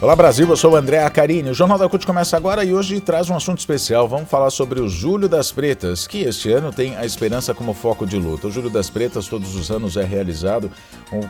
[0.00, 1.50] Olá Brasil, eu sou o André Acarini.
[1.50, 4.06] O Jornal da CUT começa agora e hoje traz um assunto especial.
[4.06, 8.06] Vamos falar sobre o Júlio das Pretas, que este ano tem a esperança como foco
[8.06, 8.46] de luta.
[8.46, 10.70] O Júlio das Pretas todos os anos é realizado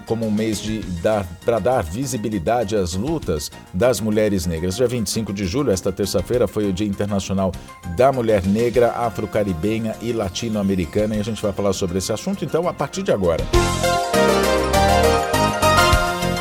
[0.05, 4.77] como um mês de dar para dar visibilidade às lutas das mulheres negras.
[4.77, 7.53] Dia 25 de julho, esta terça-feira, foi o Dia Internacional
[7.97, 12.69] da Mulher Negra, Afro-Caribenha e Latino-Americana e a gente vai falar sobre esse assunto então
[12.69, 13.43] a partir de agora.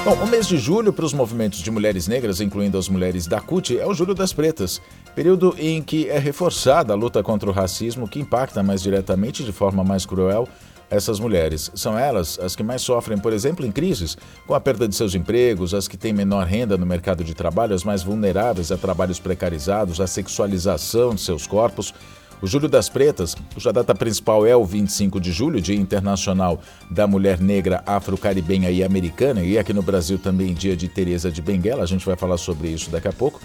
[0.07, 3.41] Bom, o mês de julho para os movimentos de mulheres negras, incluindo as mulheres da
[3.41, 4.81] CUT, é o Julho das Pretas,
[5.13, 9.51] período em que é reforçada a luta contra o racismo que impacta mais diretamente, de
[9.51, 10.47] forma mais cruel,
[10.89, 11.69] essas mulheres.
[11.75, 15.13] São elas as que mais sofrem, por exemplo, em crises, com a perda de seus
[15.13, 19.19] empregos, as que têm menor renda no mercado de trabalho, as mais vulneráveis a trabalhos
[19.19, 21.93] precarizados, a sexualização de seus corpos.
[22.39, 27.07] O Júlio das Pretas, cuja data principal é o 25 de julho, Dia Internacional da
[27.07, 31.81] Mulher Negra, Afro-Caribenha e Americana, e aqui no Brasil também Dia de Teresa de Benguela,
[31.81, 33.41] a gente vai falar sobre isso daqui a pouco.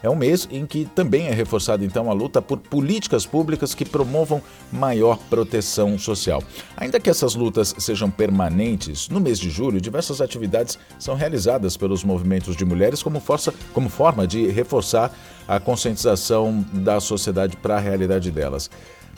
[0.00, 3.84] É um mês em que também é reforçada então a luta por políticas públicas que
[3.84, 6.40] promovam maior proteção social.
[6.76, 12.04] Ainda que essas lutas sejam permanentes, no mês de julho diversas atividades são realizadas pelos
[12.04, 15.12] movimentos de mulheres como, força, como forma de reforçar
[15.46, 18.70] a conscientização da sociedade para a realidade delas.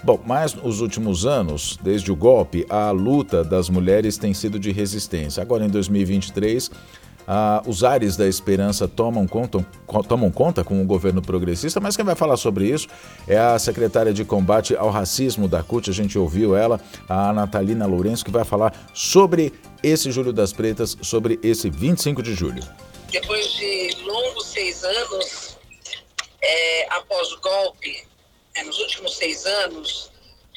[0.03, 4.71] Bom, mas nos últimos anos, desde o golpe, a luta das mulheres tem sido de
[4.71, 5.43] resistência.
[5.43, 6.71] Agora, em 2023,
[7.31, 9.67] ah, os ares da esperança tomam conta,
[10.09, 12.89] tomam conta com o governo progressista, mas quem vai falar sobre isso
[13.27, 17.85] é a secretária de combate ao racismo da CUT, a gente ouviu ela, a Natalina
[17.85, 22.63] Lourenço, que vai falar sobre esse Julho das Pretas, sobre esse 25 de julho.
[23.13, 25.48] Depois de longos seis anos,
[26.41, 28.07] é, após o golpe,
[28.55, 30.11] é, nos últimos seis anos,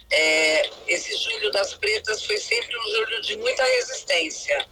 [0.10, 4.68] é, esse Julho das Pretas foi sempre um julho de muita resistência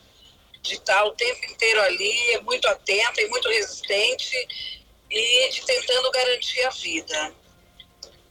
[0.62, 4.36] de estar o tempo inteiro ali, é muito atenta e muito resistente
[5.10, 7.34] e de tentando garantir a vida.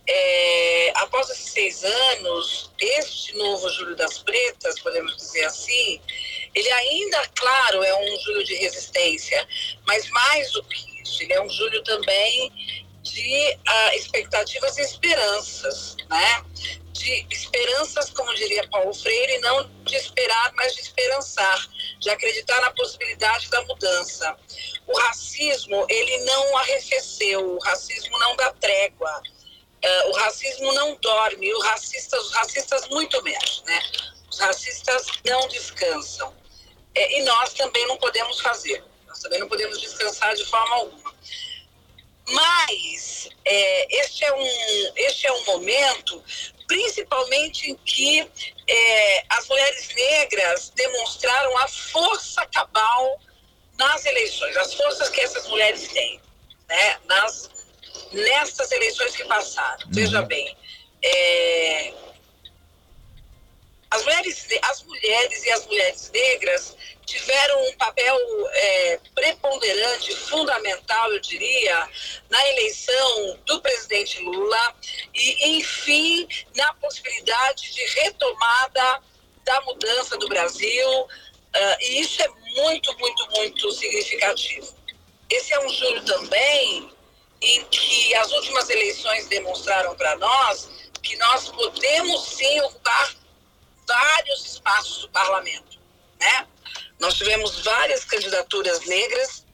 [0.06, 6.00] É, após esses seis anos, este novo Júlio das Pretas, podemos dizer assim,
[6.54, 9.46] ele ainda, claro, é um Júlio de resistência,
[9.86, 10.97] mas mais do que
[11.30, 12.52] é um Júlio também
[13.02, 16.44] de uh, expectativas e esperanças, né?
[16.92, 22.70] De esperanças, como diria Paulo Freire, não de esperar, mas de esperançar de acreditar na
[22.72, 24.36] possibilidade da mudança.
[24.86, 29.22] O racismo, ele não arrefeceu, o racismo não dá trégua,
[29.84, 33.82] uh, o racismo não dorme, os racistas, os racistas muito menos, né?
[34.30, 36.36] Os racistas não descansam.
[36.94, 38.82] É, e nós também não podemos fazer,
[39.28, 41.14] também não podemos descansar de forma alguma.
[42.30, 46.22] Mas é, este, é um, este é um momento
[46.66, 48.30] principalmente em que
[48.66, 53.18] é, as mulheres negras demonstraram a força cabal
[53.78, 56.20] nas eleições, as forças que essas mulheres têm,
[56.68, 56.98] né?
[57.06, 57.50] Nas,
[58.12, 59.86] nessas eleições que passaram.
[59.86, 59.92] Uhum.
[59.92, 60.56] Veja bem,
[61.02, 61.94] é,
[63.98, 68.16] as, mulheres, as mulheres e as mulheres negras tiveram um papel
[68.52, 71.88] é, preponderante, fundamental, eu diria,
[72.28, 74.74] na eleição do presidente Lula
[75.14, 79.02] e, enfim, na possibilidade de retomada
[79.44, 80.88] da mudança do Brasil.
[81.00, 84.76] Uh, e isso é muito, muito, muito significativo.
[85.30, 86.90] Esse é um julho também
[87.40, 90.68] em que as últimas eleições demonstraram para nós
[91.02, 93.17] que nós podemos sim ocupar
[93.88, 95.80] vários espaços do parlamento,
[96.20, 96.46] né?
[97.00, 99.44] Nós tivemos várias candidaturas negras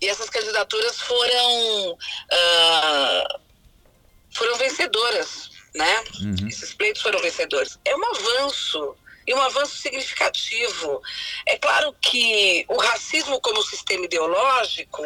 [0.00, 3.40] e essas candidaturas foram uh,
[4.32, 6.04] foram vencedoras, né?
[6.20, 6.48] Uhum.
[6.48, 7.78] Esses pleitos foram vencedores.
[7.84, 8.96] É um avanço
[9.26, 11.02] e um avanço significativo.
[11.46, 15.02] É claro que o racismo como sistema ideológico,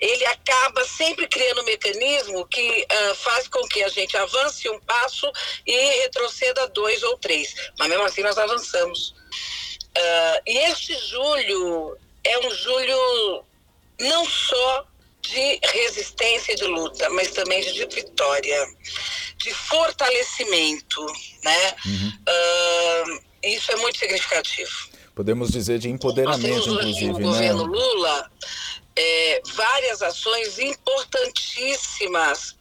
[0.00, 4.80] ele acaba sempre criando um mecanismo que uh, faz com que a gente avance um
[4.80, 5.30] passo
[5.66, 5.72] e
[6.02, 7.54] retroceda dois ou três.
[7.78, 9.10] Mas mesmo assim nós avançamos.
[9.10, 13.44] Uh, e este julho é um julho
[14.00, 14.86] não só
[15.20, 18.66] de resistência e de luta, mas também de vitória,
[19.36, 21.04] de fortalecimento,
[21.42, 21.74] né?
[21.84, 22.12] Uhum.
[22.28, 24.88] Uh, isso é muito significativo.
[25.14, 27.24] Podemos dizer de empoderamento, Nós temos inclusive, no né?
[27.24, 28.30] governo Lula
[29.00, 32.56] é, várias ações importantíssimas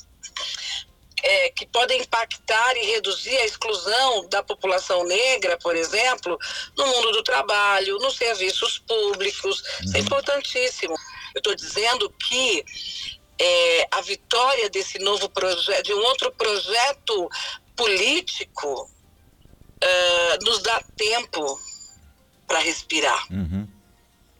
[1.24, 6.38] é, que podem impactar e reduzir a exclusão da população negra, por exemplo,
[6.78, 9.64] no mundo do trabalho, nos serviços públicos.
[9.82, 10.06] Isso é uhum.
[10.06, 10.94] importantíssimo.
[11.34, 12.64] Eu estou dizendo que
[13.40, 17.30] é, a vitória desse novo projeto, de um outro projeto
[17.76, 18.90] político,
[19.84, 21.60] uh, nos dá tempo
[22.48, 23.26] para respirar.
[23.32, 23.68] Uhum.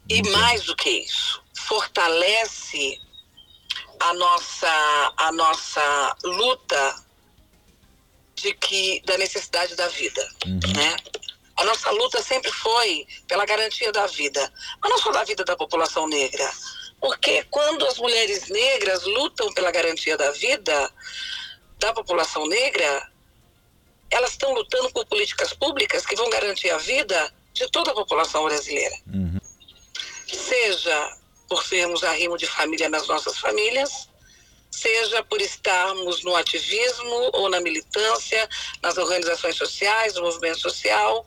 [0.10, 3.00] E mais do que isso, fortalece
[4.00, 7.06] a nossa, a nossa luta
[8.36, 10.60] de que da necessidade da vida, uhum.
[10.76, 10.96] né?
[11.58, 15.56] A nossa luta sempre foi pela garantia da vida, mas não só da vida da
[15.56, 16.52] população negra,
[17.02, 20.94] porque quando as mulheres negras lutam pela garantia da vida
[21.80, 23.12] da população negra,
[24.12, 28.46] elas estão lutando por políticas públicas que vão garantir a vida de toda a população
[28.46, 28.96] brasileira.
[29.08, 29.40] Uhum.
[30.28, 31.18] Seja
[31.50, 34.10] por sermos arrimo de família nas nossas famílias,
[34.70, 38.48] seja por estarmos no ativismo ou na militância,
[38.82, 41.26] nas organizações sociais, no movimento social,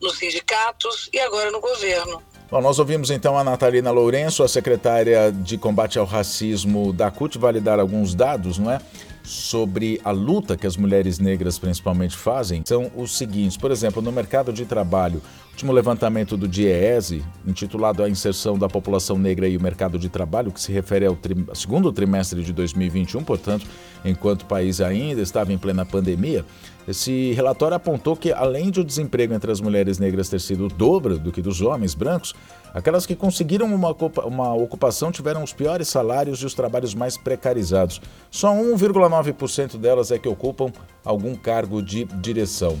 [0.00, 2.22] nos sindicatos e agora no governo.
[2.50, 7.38] Bom, nós ouvimos então a Natalina Lourenço, a secretária de combate ao racismo da CUT,
[7.38, 8.80] validar alguns dados, não é?
[9.22, 13.56] sobre a luta que as mulheres negras principalmente fazem são os seguintes.
[13.56, 15.22] Por exemplo, no mercado de trabalho,
[15.60, 20.50] último levantamento do DIEESE, intitulado A Inserção da População Negra e o Mercado de Trabalho,
[20.50, 23.66] que se refere ao tri segundo trimestre de 2021, portanto,
[24.02, 26.46] enquanto o país ainda estava em plena pandemia,
[26.88, 30.68] esse relatório apontou que, além de o desemprego entre as mulheres negras ter sido o
[30.68, 32.34] dobro do que dos homens brancos,
[32.72, 38.00] aquelas que conseguiram uma, uma ocupação tiveram os piores salários e os trabalhos mais precarizados.
[38.30, 40.72] Só 1,9% delas é que ocupam
[41.04, 42.78] algum cargo de direção.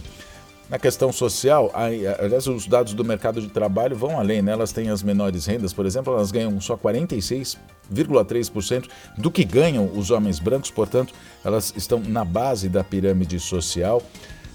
[0.70, 4.52] Na questão social, aliás, os dados do mercado de trabalho vão além, né?
[4.52, 8.88] Elas têm as menores rendas, por exemplo, elas ganham só 46,3%
[9.18, 11.12] do que ganham os homens brancos, portanto,
[11.44, 14.00] elas estão na base da pirâmide social.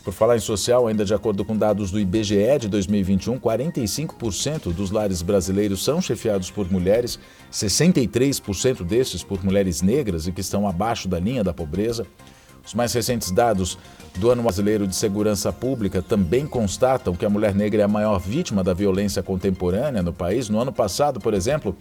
[0.05, 4.91] Por falar em social, ainda de acordo com dados do IBGE de 2021, 45% dos
[4.91, 7.19] lares brasileiros são chefiados por mulheres,
[7.51, 12.07] 63% desses por mulheres negras e que estão abaixo da linha da pobreza.
[12.65, 13.77] Os mais recentes dados
[14.17, 18.17] do Ano Brasileiro de Segurança Pública também constatam que a mulher negra é a maior
[18.19, 20.49] vítima da violência contemporânea no país.
[20.49, 21.75] No ano passado, por exemplo,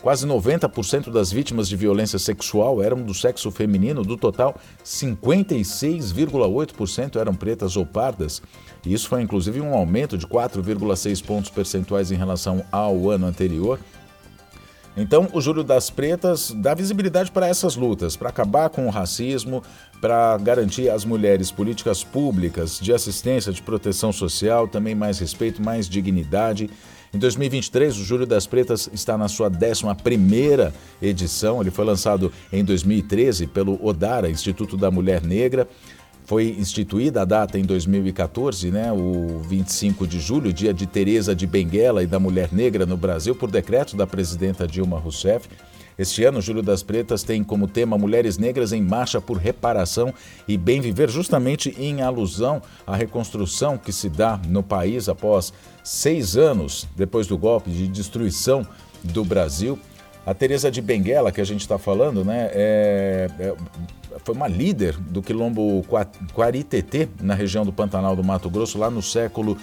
[0.00, 4.04] quase 90% das vítimas de violência sexual eram do sexo feminino.
[4.04, 8.40] Do total, 56,8% eram pretas ou pardas.
[8.84, 13.80] E isso foi inclusive um aumento de 4,6 pontos percentuais em relação ao ano anterior.
[15.00, 19.62] Então, o Júlio das Pretas dá visibilidade para essas lutas, para acabar com o racismo,
[20.00, 25.88] para garantir às mulheres políticas públicas de assistência, de proteção social, também mais respeito, mais
[25.88, 26.68] dignidade.
[27.14, 31.60] Em 2023, o Júlio das Pretas está na sua 11ª edição.
[31.60, 35.68] Ele foi lançado em 2013 pelo Odara, Instituto da Mulher Negra.
[36.28, 41.46] Foi instituída a data em 2014, né, o 25 de julho, dia de Teresa de
[41.46, 45.48] Benguela e da Mulher Negra no Brasil, por decreto da presidenta Dilma Rousseff.
[45.98, 50.12] Este ano, Júlio das Pretas tem como tema Mulheres Negras em Marcha por Reparação
[50.46, 55.50] e Bem Viver, justamente em alusão à reconstrução que se dá no país após
[55.82, 58.66] seis anos depois do golpe de destruição
[59.02, 59.78] do Brasil.
[60.26, 63.54] A Teresa de Benguela, que a gente está falando, né, é, é,
[64.24, 65.84] foi uma líder do quilombo
[66.34, 69.56] Quaritetê, na região do Pantanal do Mato Grosso, lá no século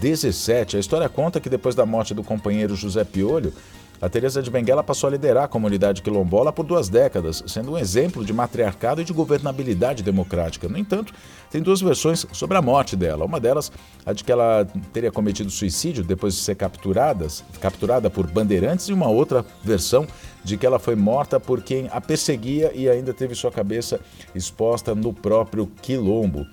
[0.00, 0.76] XVII.
[0.76, 3.52] A história conta que depois da morte do companheiro José Piolho,
[4.00, 7.78] a Teresa de Benguela passou a liderar a comunidade quilombola por duas décadas, sendo um
[7.78, 10.68] exemplo de matriarcado e de governabilidade democrática.
[10.68, 11.12] No entanto,
[11.50, 13.24] tem duas versões sobre a morte dela.
[13.24, 13.72] Uma delas,
[14.06, 18.92] a de que ela teria cometido suicídio depois de ser capturadas, capturada por bandeirantes, e
[18.92, 20.06] uma outra versão
[20.44, 24.00] de que ela foi morta por quem a perseguia e ainda teve sua cabeça
[24.34, 26.46] exposta no próprio quilombo.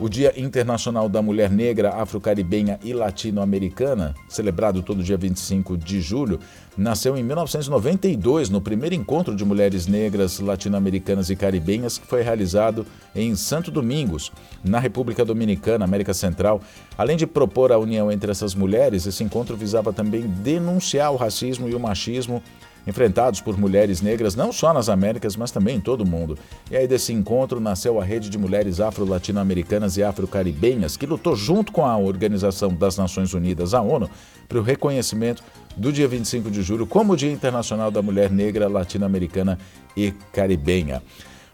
[0.00, 6.40] O Dia Internacional da Mulher Negra, Afro-Caribenha e Latino-Americana, celebrado todo dia 25 de julho,
[6.74, 12.86] nasceu em 1992, no primeiro encontro de mulheres negras, latino-americanas e caribenhas, que foi realizado
[13.14, 14.32] em Santo Domingos,
[14.64, 16.62] na República Dominicana, América Central.
[16.96, 21.68] Além de propor a união entre essas mulheres, esse encontro visava também denunciar o racismo
[21.68, 22.42] e o machismo
[22.86, 26.38] enfrentados por mulheres negras não só nas Américas, mas também em todo o mundo.
[26.70, 31.72] E aí desse encontro nasceu a Rede de Mulheres Afro-Latino-Americanas e Afro-Caribenhas, que lutou junto
[31.72, 34.10] com a Organização das Nações Unidas, a ONU,
[34.48, 35.42] para o reconhecimento
[35.76, 39.58] do dia 25 de julho como Dia Internacional da Mulher Negra, Latino-Americana
[39.96, 41.02] e Caribenha.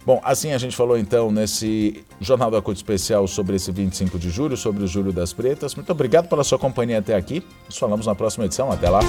[0.05, 4.31] Bom, assim a gente falou então nesse Jornal da Corte Especial sobre esse 25 de
[4.31, 5.75] julho, sobre o Júlio das Pretas.
[5.75, 7.45] Muito obrigado pela sua companhia até aqui.
[7.67, 8.73] Nos falamos na próxima edição.
[8.73, 9.01] Até lá.